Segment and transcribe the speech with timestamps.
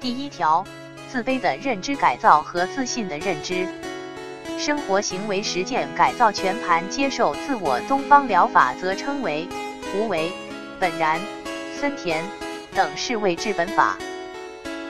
[0.00, 0.64] 第一条，
[1.10, 3.66] 自卑的认知改造和自信的认知。
[4.58, 9.46] 生活行为实践改造全盘接受自我，东方疗法则称为
[9.94, 10.32] 无为、
[10.78, 11.20] 本然、
[11.78, 12.24] 森田
[12.74, 13.98] 等是为治本法。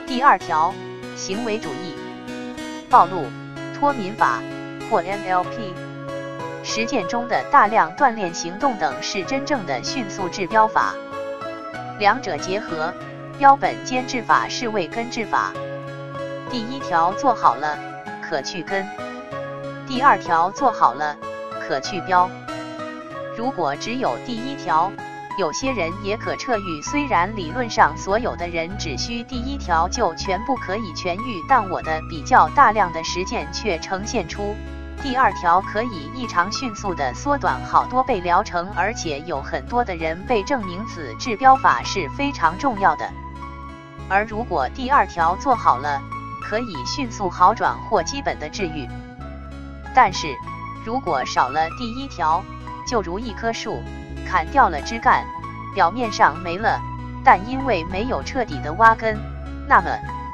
[0.07, 0.73] 第二条，
[1.17, 1.93] 行为主义
[2.89, 3.25] 暴露
[3.77, 4.41] 脱敏法
[4.89, 5.73] 或 NLP
[6.63, 10.95] 实践中的大量锻炼行动等是真正的迅速治标法。
[11.99, 12.93] 两者结合，
[13.41, 15.51] 标本兼治法是为根治法。
[16.51, 17.75] 第一条做好了，
[18.21, 18.87] 可去根。
[19.87, 21.17] 第二条做好了，
[21.59, 22.29] 可去标。
[23.35, 24.91] 如果只有第一条，
[25.39, 26.83] 有些人也可撤愈。
[26.83, 34.55] 虽然理论上所有的人只需第一条就全部可以痊愈，但我的比较大量的实践却呈现出，
[35.01, 43.09] 第二条可以异常迅速的缩短好多倍疗程，而且有很多的人被证明此治标法是非常重要的。
[44.11, 46.01] 而如果第二条做好了，
[46.43, 48.85] 可以迅速好转或基本的治愈。
[49.95, 50.35] 但是，
[50.85, 52.43] 如果少了第一条，
[52.85, 53.81] 就如一棵树
[54.27, 55.23] 砍掉了枝干，
[55.73, 56.77] 表面上没了，
[57.23, 59.17] 但因为没有彻底的挖根，
[59.65, 59.89] 那么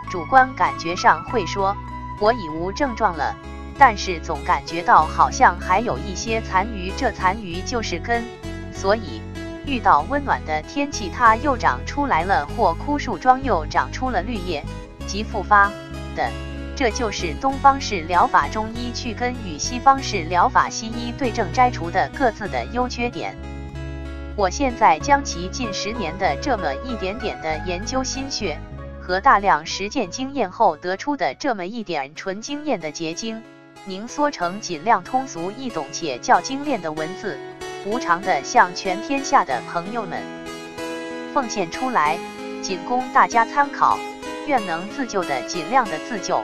[0.10, 1.78] 主观感觉上会说，
[2.20, 3.36] 我已无症状了，
[3.78, 8.26] 但是总感觉到好像还有一些残余，这残余就是根，
[8.74, 9.22] 所以
[9.68, 14.64] 遇到温暖的天气，它又长出来了，或枯树桩又长出了绿叶，
[15.06, 15.70] 即复发
[16.16, 16.32] 的。
[16.74, 23.36] 这就是东方式疗法中医去根与西方式疗法西医对症摘除的各自的优缺点。
[24.36, 28.60] 我现在将其近十年的这么一点点的研究心血
[29.02, 33.42] 和大量实践经验后得出的这么一点纯经验的结晶，
[33.86, 37.40] 凝缩成尽量通俗易懂且较精炼的文字，
[37.88, 40.22] 无偿的向全天下的朋友们
[41.34, 42.20] 奉献出来，
[42.62, 43.98] 仅供大家参考。
[44.48, 46.42] 愿能自救的尽量的自救。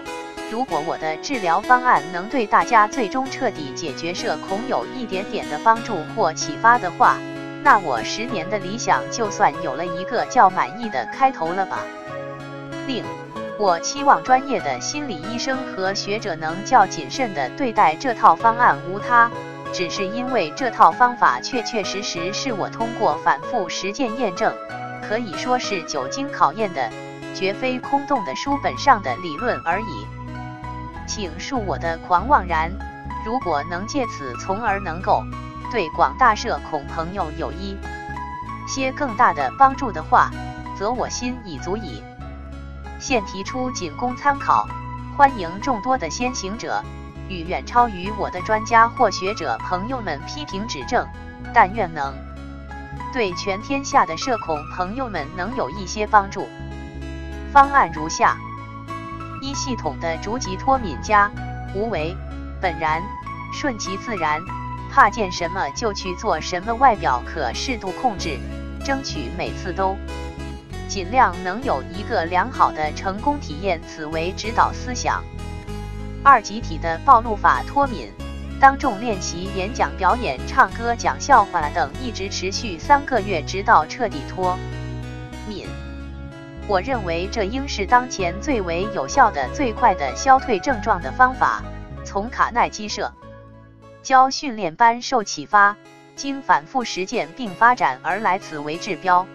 [0.52, 7.17] 如果我的治疗方案能对大家最终彻底解决社恐有一点点的帮助或启发的话，
[7.64, 11.80] 那我十年的理想就算有了一个较满意的开头了吧。
[12.86, 13.05] 另，
[13.58, 19.31] 我期望专业的心理医生和学者能较谨慎地对待这套方案，无他，
[19.73, 24.54] 只是因为这套方法确确实实是我通过反复实践验证，
[25.02, 26.92] 可以说是久经考验的，
[27.34, 30.08] 绝非空洞的书本上的理论而已。
[31.08, 32.72] 请恕我的狂妄然，
[33.26, 35.23] 如果能借此从而能够
[35.72, 37.76] 对广大社恐朋友有一
[38.67, 40.30] 些更大的帮助的话，
[40.78, 42.04] 则我心已足矣。
[43.00, 44.67] 现提出仅供参考，
[45.17, 46.84] 欢迎众多的先行者
[47.30, 51.08] 与远超于我的专家或学者朋友们批评指正，
[51.54, 52.14] 但愿能
[53.11, 56.48] 对全天下的社恐朋友们能有一些帮助。
[57.52, 58.38] 方案如下。
[59.42, 61.30] 一系统的逐级脱敏加
[61.76, 62.16] 无为
[62.61, 63.04] 本然
[63.52, 64.40] 顺其自然，
[64.90, 68.40] 怕见什么就去做什么，外表可适度控制，
[68.86, 69.98] 争取每次都
[70.88, 75.22] 尽量能有一个良好的成功体验，此为指导思想。
[76.26, 78.10] 二集体的暴露法脱敏，
[78.58, 84.58] 当众练习演讲、表演、唱歌、讲笑话等，一直持续三个月，直到彻底脱
[85.50, 85.67] 敏。
[86.66, 91.61] 我认为这应是当前最为有效的、最快的消退症状的方法。
[92.06, 93.14] 从卡耐基社
[94.02, 95.76] 教训练班受启发，
[96.16, 99.28] 经反复实践并发展而来，此为治标。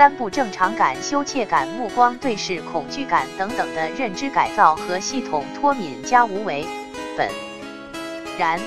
[0.00, 6.66] 三步正常感、羞怯感、目光对视、恐惧感等等的认知改造和系统脱敏加无为
[7.18, 7.28] 本
[8.38, 8.58] 然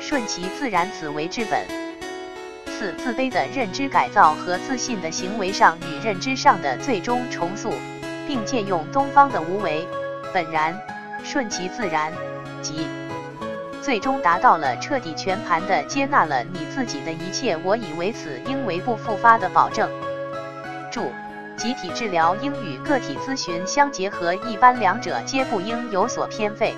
[0.00, 1.64] 顺其自然，此为治本。
[2.66, 7.72] 四自卑的认知改造和自信的行为上与认知上的最终重塑，
[8.26, 9.86] 并借用东方的无为、
[10.34, 10.76] 本然、
[11.22, 12.12] 顺其自然，
[12.62, 12.88] 即
[13.80, 17.56] 最终达到了彻底全盘的接纳了你自己的一切。
[17.58, 19.88] 我以为此应为不复发的保证。
[20.90, 21.12] 注：
[21.56, 26.74] 集体治疗应与个体咨询相结合，一般两者皆不应有所偏废。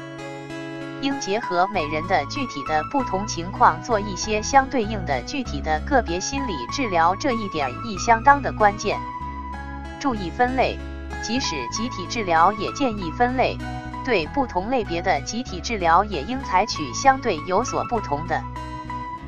[1.00, 8.96] 应结合每人的具体的不同情况，做一些相对应的具体的个别心理治疗，这一点亦相当的关键。
[9.98, 10.78] 注意分类，
[11.20, 13.58] 即使集体治疗也建议分类，
[14.04, 18.40] 对不同类别的集体治疗也应采取相对有所不同的、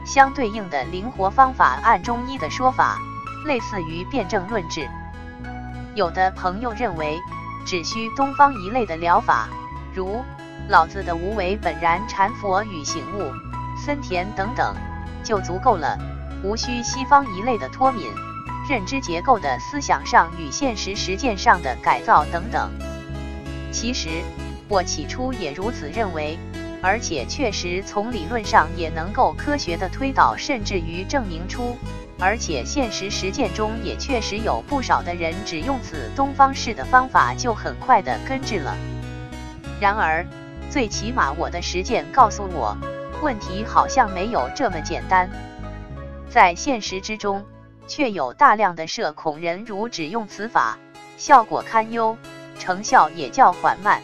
[0.04, 1.80] 相对应的灵活方法。
[1.82, 3.00] 按中医的说法，
[3.44, 4.88] 类似于辩证论治。
[5.94, 7.18] 有的朋友认为，
[7.66, 9.48] 只需东方一类的疗法，
[9.94, 10.22] 如。
[10.66, 13.30] 老子的无为本然禅佛与醒悟
[13.76, 14.74] 森田等等
[15.22, 15.98] 就足够了，
[16.42, 18.06] 无需西方一类的脱敏
[18.66, 22.70] 认知结构的思想上与现实实践上的改造等等。
[23.70, 24.08] 其实
[24.66, 26.38] 我起初也如此认为，
[26.80, 31.76] 而且确实从理论上也能够科学的推导，甚至于证明出，
[32.24, 38.74] 而且现实实践中也确实有不少的人只用此东方式的方法就很快的根治了。
[39.78, 40.24] 然而，
[40.70, 42.74] 最起码我的实践告诉我，
[43.20, 45.28] 问题好像没有这么简单，
[46.30, 47.44] 在现实之中。
[47.86, 50.78] 却有大量的社恐人如只用此法，
[51.18, 52.16] 效果堪忧，
[52.58, 54.02] 成效也较缓慢。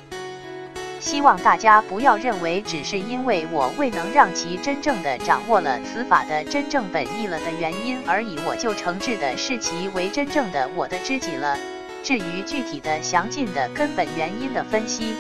[1.01, 11.57] 希望大家不要认为只是因为我未能让其真正的掌握了此法的真正本意了的原因而已，我就诚挚的视其为真正的我的知己了。
[12.03, 15.15] 至于具体的详尽的根本原因的分析，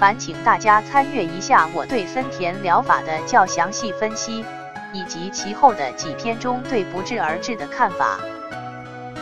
[0.00, 4.44] 烦请大家参阅一下我对森田疗法的较详细分析。
[4.96, 8.16] 以及其后的几篇中对不治而治的看法。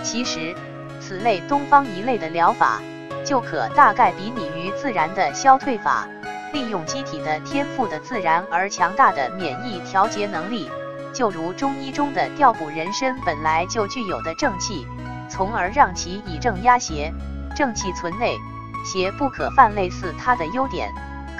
[0.02, 0.54] 其实，
[1.00, 2.82] 此类东方一类的疗法，
[3.24, 6.06] 就可大概比拟于自然的消退法，
[6.52, 10.70] 利用机体的天赋的自然而强大的免疫调节能力，
[11.12, 14.86] 就如中医中的调补人参本来就具有的正气，
[15.28, 17.12] 从而让其以正压邪，
[17.54, 18.38] 正气存内，
[18.84, 20.92] 邪不可犯，类似它的优点，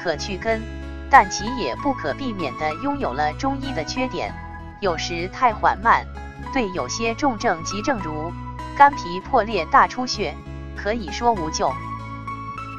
[0.02, 0.62] 可去根。
[1.10, 4.32] 但其也不可避免地拥有了中医的缺点，
[4.80, 6.06] 有时太缓慢，
[6.54, 8.32] 对有些重症急症如
[8.78, 10.34] 肝脾破裂大出血，
[10.76, 11.72] 可以说无救。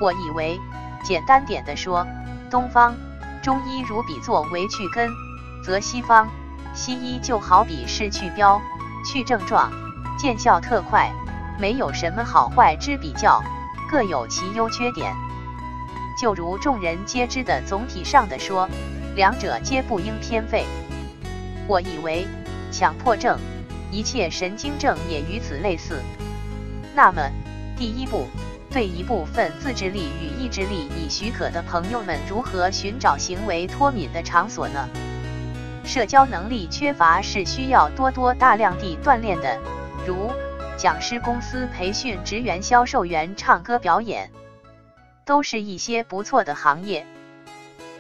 [0.02, 0.60] 我以为，
[1.04, 2.06] 简单点的说，
[2.50, 2.96] 东方
[3.42, 5.10] 中医如比作为去根，
[5.64, 6.28] 则西方
[6.74, 8.62] 西医就好比是去标
[9.06, 9.72] 去症状，
[10.18, 11.12] 见效特快，
[11.60, 13.42] 没有什么好坏之比较，
[13.90, 15.14] 各有其优缺点。
[16.20, 18.70] 就如众人皆知的总体上的说，
[19.16, 20.66] 两者皆不应偏废。
[21.68, 22.28] 我以为
[22.72, 23.40] 强迫症、
[23.92, 26.02] 一切神经症也与此类似。
[26.96, 27.22] 那么，
[27.78, 28.28] 第一步，
[28.72, 34.88] 对一部分自制力与意志力已许可的朋友们，如何寻找行为脱敏的场所呢？
[35.84, 39.60] 社交能力缺乏是需要多多大量地锻炼的，
[40.08, 40.32] 如
[40.78, 44.30] 讲师公司培训职员、销售员、唱歌表演。
[45.26, 47.06] 都是一些不错的行业，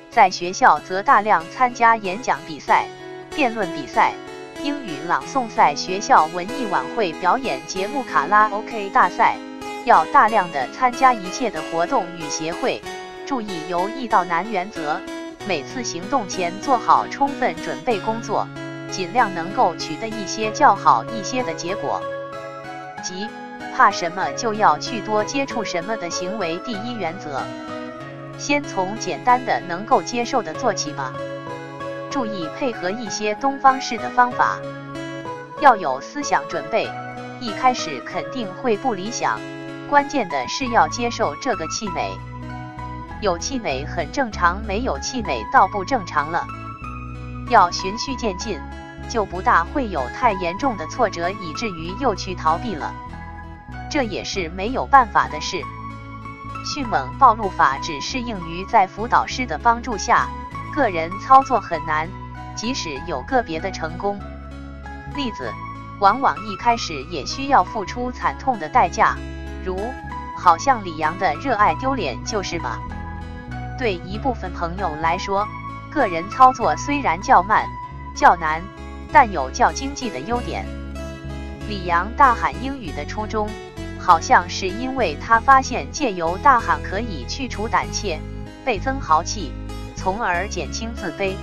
[0.09, 2.85] 在学校则大量参加演讲比赛、
[3.33, 4.11] 辩论比赛、
[4.61, 9.37] 英语朗诵赛、学校文艺晚会、表演节目、卡拉 OK 大赛，
[9.85, 12.81] 要大量的参加一切的活动与协会，
[13.25, 14.99] 注意由易到难原则，
[15.47, 18.47] 每次行动前做好充分准备工作，
[18.89, 22.01] 尽量能够取得一些较好一些的结果，
[23.03, 23.27] 即。
[23.75, 27.41] 怕什么就要去多接触什么的行为，第一原则，
[28.37, 31.11] 先从简单的能够接受的做起吧。
[32.11, 34.59] 注意配合一些东方式的方法，
[35.59, 36.87] 要有思想准备。
[37.39, 39.39] 一开始肯定会不理想，
[39.93, 42.17] 关键的是要接受这个气馁。
[43.21, 46.47] 有气馁很正常，没有气馁倒不正常了。
[47.47, 48.59] 要循序渐进，
[49.07, 52.91] 就不大会有太严重的挫折，以至于又去逃避了。
[53.87, 55.61] 这也是没有办法的事。
[56.65, 60.27] 迅猛暴露法只适应于在辅导师的帮助下，
[60.73, 62.09] 个人操作很难。
[62.55, 64.19] 即使有个别的成功
[65.13, 65.53] 例子，
[65.99, 69.15] 往往一开始也需要付出惨痛的代价，
[69.63, 69.79] 如
[70.37, 72.79] 好像李阳的热爱丢脸就是吧。
[73.79, 75.47] 对一部分朋友来说，
[75.91, 77.65] 个人操作虽然较慢、
[78.15, 78.61] 较难，
[79.11, 80.65] 但有较经济的优点。
[81.67, 83.49] 李阳大喊英语的初衷。
[84.05, 88.19] 好像是因为他发现借由大喊可以去除胆怯，
[88.65, 89.53] 倍增豪气，
[89.95, 91.35] 从而减轻自卑。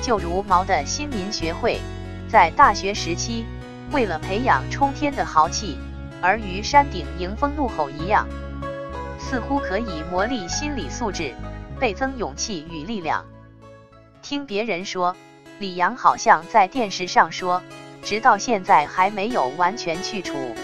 [0.00, 1.78] 就如毛的新民学会，
[2.26, 3.44] 在大学时期，
[3.92, 5.78] 为了培养冲天的豪气，
[6.20, 8.26] 而于山顶迎风怒吼一样，
[9.18, 11.34] 似乎可以磨砺心理素质，
[11.78, 13.24] 倍增勇气与力量。
[14.22, 15.16] 听别人说，
[15.58, 17.62] 李阳好像在电视上说，
[18.02, 20.54] 直到现在还没有完全去除。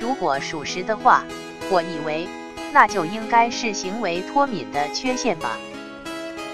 [0.00, 1.24] 如果属实的话，
[1.70, 2.28] 我以为
[2.72, 5.56] 那就应该是行为脱敏的缺陷吧。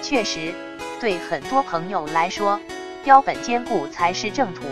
[0.00, 0.54] 确实，
[1.00, 2.60] 对很多朋友来说，
[3.02, 4.62] 标本兼顾才是正途。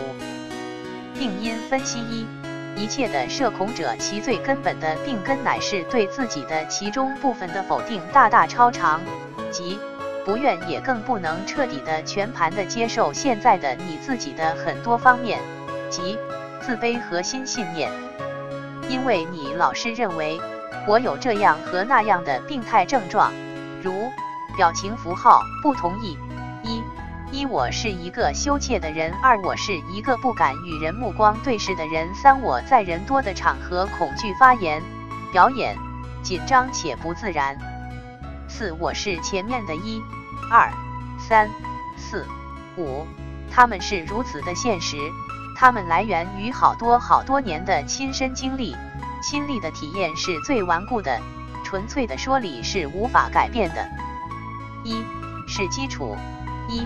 [1.17, 2.25] 病因分析一：
[2.75, 9.01] 一切的社恐者，其最根本的病根乃是对自己的其中部分的否定大大超长，
[9.51, 9.79] 即
[10.25, 15.39] 不愿也更不能彻底的全盘的接受现在的你自己的很多方面，
[15.89, 16.17] 即
[16.61, 17.91] 自卑核心信念。
[18.89, 20.39] 因为你老是认为
[20.87, 23.31] 我有这样和那样的病态症状，
[23.81, 24.11] 如
[24.57, 26.17] 表情符号不同意，
[26.63, 26.81] 一
[27.33, 34.79] 一我是一个羞怯的人，二我是一个不敢与人目光对视的人，三我在人多的场合恐惧发言、
[35.31, 35.75] 表演，
[36.21, 37.57] 紧张且不自然。
[38.47, 39.99] 四我是前面的一、
[40.51, 40.71] 二、
[41.17, 41.49] 三、
[41.97, 42.23] 四、
[42.77, 43.03] 五，
[43.51, 44.95] 他们是如此的现实，
[45.57, 48.75] 他们来源于好多好多年的亲身经历，
[49.23, 51.19] 亲历的体验是最顽固的，
[51.63, 53.89] 纯粹的说理是无法改变的。
[54.83, 55.03] 一
[55.47, 56.15] 是基础，
[56.69, 56.85] 一。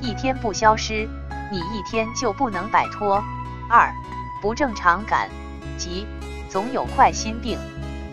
[0.00, 1.08] 一天不消失，
[1.50, 3.22] 你一天就不能摆脱。
[3.68, 3.92] 二，
[4.40, 5.28] 不正常感，
[5.76, 6.06] 即
[6.48, 7.58] 总有坏心病，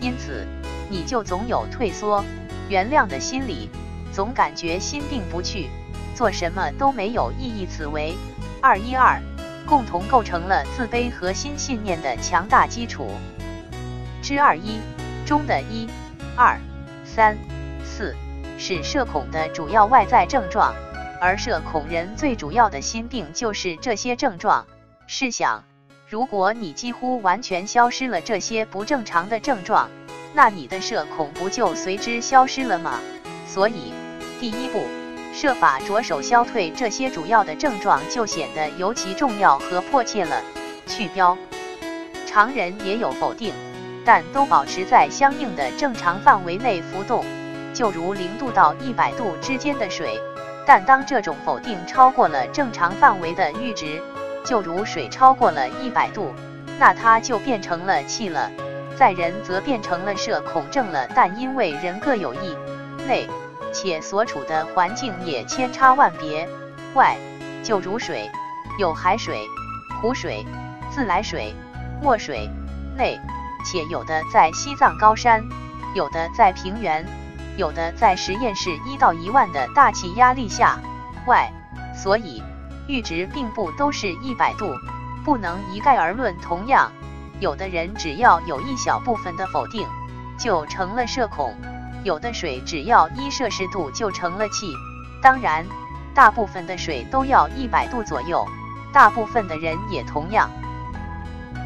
[0.00, 0.46] 因此
[0.90, 2.24] 你就总有退缩、
[2.68, 3.70] 原谅的心理，
[4.12, 5.70] 总感觉心病不去，
[6.14, 7.66] 做什么都没有意义。
[7.66, 8.16] 此为
[8.60, 9.20] 二一二，
[9.66, 13.10] 共同构成了自卑核心信念的强大基础。
[14.22, 14.80] 之二一
[15.24, 15.88] 中的一、
[16.36, 16.58] 二、
[17.04, 17.38] 三、
[17.84, 18.14] 四
[18.58, 20.74] 是社恐的主要外在症状。
[21.20, 24.66] 而社恐人最主要的心病就是这些症状。
[25.06, 25.64] 试想，
[26.08, 29.88] 如果你几乎完全消失了这些不正常的症状，
[30.34, 33.00] 那你的社恐不就随之消失了吗？
[33.46, 33.92] 所以，
[34.38, 34.84] 第一步，
[35.32, 40.42] 设法着手消退这些主要的症状就显得尤其重要和迫切了。
[40.86, 41.36] 去标，
[42.26, 43.54] 常人也有否定，
[44.04, 47.24] 但都保持在相应的正常范围内浮动，
[47.72, 50.20] 就如零度到一百度之间的水。
[50.66, 54.02] 但当这种否定超过了正常范围的阈值，
[54.44, 56.34] 就如水超过了一百度，
[56.78, 58.50] 那它就变成了气了，
[58.98, 61.06] 在人则变成了社恐症了。
[61.14, 62.56] 但因为人各有异
[63.06, 63.28] 类，
[63.72, 66.48] 且所处的环境也千差万别，
[66.94, 67.16] 外
[67.62, 68.28] 就如水，
[68.78, 69.46] 有海水、
[70.02, 70.44] 湖水、
[70.90, 71.54] 自来水、
[72.02, 72.50] 墨水
[72.98, 73.20] 类，
[73.64, 75.44] 且有的在西藏高山，
[75.94, 77.06] 有的在平原。
[77.56, 80.78] 有的在实验室一到一万的大气压力下
[81.26, 81.50] 外，
[81.94, 82.42] 所以
[82.86, 84.74] 阈值并不都是一百度，
[85.24, 86.36] 不能一概而论。
[86.42, 86.92] 同样，
[87.40, 89.88] 有的人只要有一小部分的否定，
[90.38, 91.54] 就成了社恐；
[92.04, 94.66] 有的水只要一摄氏度就成了气。
[95.22, 95.64] 当然，
[96.14, 98.46] 大部分的水都要一百度左右，
[98.92, 100.50] 大部分的人也同样。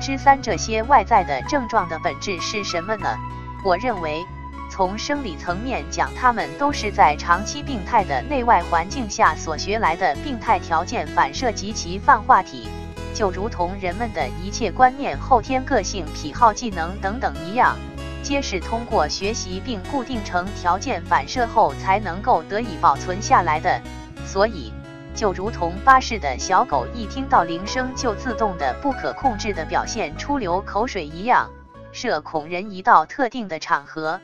[0.00, 3.18] 之三，这些外在的症状的本质是什么呢？
[3.64, 4.24] 我认为。
[4.70, 12.68] 从生理层面讲，他们都是在长期病态的内外环境下所学来的病态条件反射及其泛化体，
[13.12, 17.76] 就如同人们的一切观念、后天个性、癖好、技能等等一样，
[18.22, 23.82] 皆是通过学习并固定成条件反射后才能够得以保存下来的。
[24.24, 24.72] 所以，
[25.16, 31.50] 就如同巴士的小狗一听到铃声就自动的不可控制的表现出流口水一样，
[31.90, 34.20] 社恐人一到特定的场合。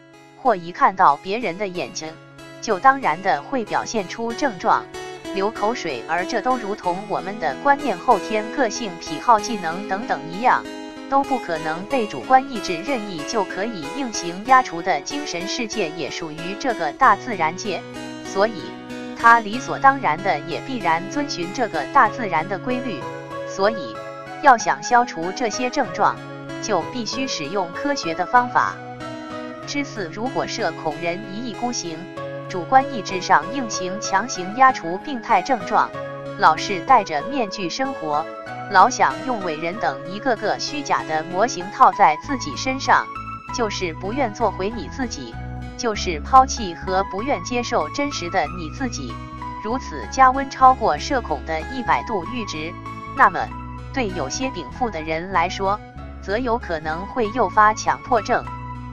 [0.47, 2.09] 或一看到别人的眼睛，
[2.63, 4.85] 就当然的会表现出症状，
[5.35, 10.65] 流口水，而这都如同我们的观念、后天个性、癖好、技能等等一样，
[11.11, 17.83] 都不可能被主观意志任意就可以硬行压除的精神世界，也属于这个大自然界，
[18.25, 18.71] 所以
[19.19, 23.01] 它理所当然的也必然遵循这个大自然的规律。
[23.49, 23.97] 所以，
[24.43, 26.15] 要想消除这些症状，
[26.63, 28.77] 就必须使用科学的方法。
[29.67, 31.99] 之四，如果社恐人一意孤行，
[32.49, 35.91] 主观意志上硬行强行压除病态症状，
[36.39, 38.25] 老是戴着面具生活，
[38.71, 43.05] 老想用伟人等一个个虚假的模型套在自己身上，
[43.55, 45.35] 就是不愿做回你自己，
[45.77, 49.13] 就是抛弃和不愿接受真实的你自己，
[49.65, 52.73] 如此加温超过社恐的一百度阈值，
[53.17, 53.41] 那么
[53.93, 55.81] 对有些禀赋的人来说，
[56.23, 58.45] 则有可能会诱发强迫症。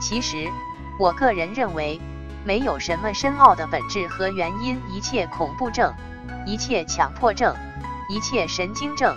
[0.03, 0.51] 其实，
[0.99, 1.97] 我个人认为，
[2.43, 4.77] 没有什么深奥的本质和原因。
[4.91, 5.93] 一切恐怖症、
[6.45, 7.55] 一切强迫症、
[8.09, 9.15] 一切神经症，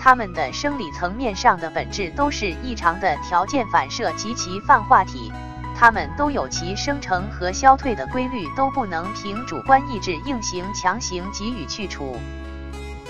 [0.00, 5.32] 它们的生理层面上的本质都是异常的条件反射及其泛化体，
[5.76, 12.16] 它们都有其生成和消退的规律，都不能凭主观意志硬行强行给予去除。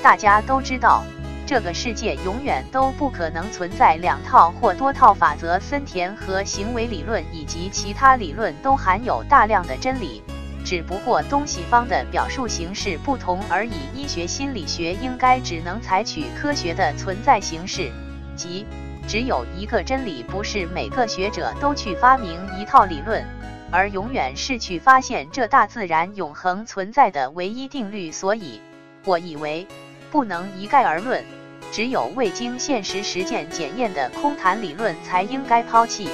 [0.02, 1.04] 大家都知道。
[1.48, 5.58] 这个世界永远都不可能存在两套或多套法则。
[5.58, 10.22] 森田和行为理论以及其他理论都含有大量的真理，
[10.62, 13.72] 只不过东西方的表述形式不同而已。
[13.94, 17.90] 医学心理学应该只能采取科学的存在形式，
[18.36, 18.66] 即
[19.08, 23.24] 只有一个真理，不是每个学者都去发明一套理论，
[23.70, 28.12] 而永远是去发现这大自然永恒存在的唯一定律。
[28.12, 28.60] 所以，
[29.06, 29.66] 我以为
[30.10, 31.24] 不能一概而论。
[31.70, 36.08] 只有未经现实实践检验的空谈理论才应该抛弃，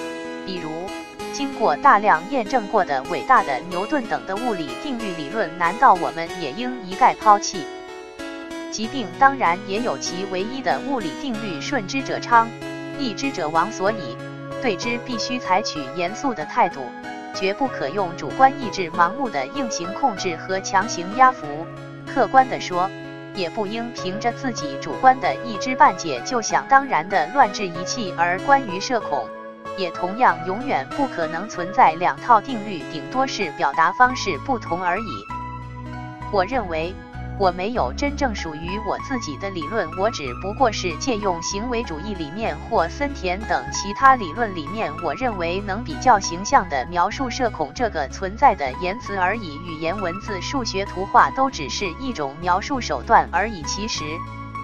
[0.45, 0.71] 比如
[1.33, 7.65] 经过大量验证过的伟大的牛顿等的物理定律理论，难道我们也应一概抛弃？
[8.71, 12.49] 疾病当然也有其唯一的物理定律，顺之者昌，
[12.99, 14.17] 逆之者亡，所以
[14.61, 16.81] 对之必须采取严肃的态度，
[17.35, 21.47] 绝不可用主观意志盲目的硬行控制和强行压服。
[22.13, 22.91] 客观地说，
[23.35, 28.15] 也不应凭着自己主观的一知半解就想当然的乱治一气。
[28.17, 29.29] 而关于社恐，
[29.77, 35.27] 也同样永远不可能存在两套定律，顶多是表达方式不同而已。
[36.33, 36.95] 我认为。
[37.37, 49.57] 我没有真正属于我自己的理论，我只不过是借用行为主义理念或森田等其他理论里面，我认为能比较形象地描述社恐这个存在的言辞而已。
[49.67, 53.63] 语言、文字、数学、图画都只是一种描述手段而已。
[53.65, 54.05] 其实，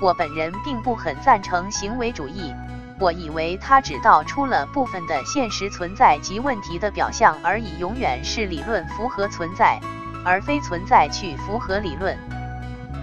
[0.00, 2.54] 我本人并不很赞成行为主义，
[3.00, 9.80] 我以为它只道出了部分的现实存在及问题的表象而已，永远是理论符合存在，
[10.24, 12.16] 而非存在去符合理论。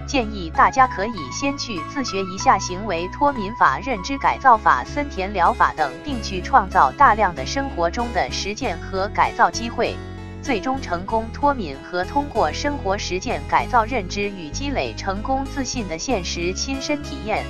[0.08, 9.96] 建议大家可以先去自学一下行为脱敏法、认知改造法、森田疗法等，并去创造大量的生活中的实践和改造机会，
[10.42, 17.44] 最终成功脱敏和通过生活实践改造认知与积累成功自信的现实亲身体验，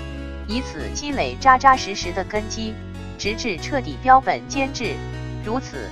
[0.47, 2.73] 以此积累扎扎实实的根基，
[3.19, 4.95] 直至彻底标本兼治，
[5.45, 5.91] 如此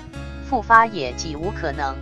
[0.49, 1.95] 复发也几无可能。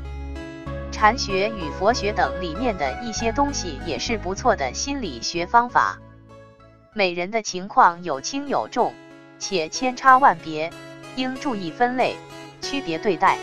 [1.04, 6.00] 禅学与佛学等里面的一些东西也是不错的心理学方法。
[6.94, 8.94] 每人的情况有轻有重，
[9.38, 10.72] 且千差万别，
[11.18, 12.16] 应注意分类，
[12.62, 13.38] 区别对待。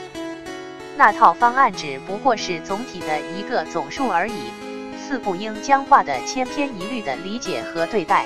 [0.96, 4.44] 那套方案只不过是总体的一个总数而已，
[4.96, 8.24] 四不应僵化的千篇一律的理解和对待。